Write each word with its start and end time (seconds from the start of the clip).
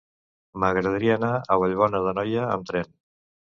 M'agradaria 0.63 1.17
anar 1.19 1.29
a 1.35 1.59
Vallbona 1.65 2.03
d'Anoia 2.09 2.49
amb 2.57 2.69
tren. 2.73 2.93